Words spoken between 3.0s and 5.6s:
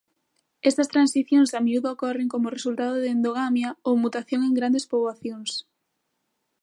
endogamia ou mutación en grandes poboacións.